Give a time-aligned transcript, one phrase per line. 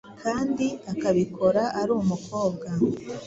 [0.21, 2.67] kandi akabikora ari umukobwa